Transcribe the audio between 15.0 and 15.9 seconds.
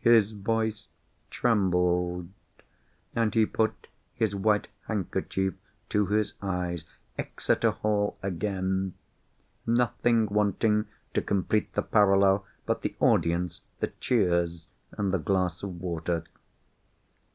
the glass of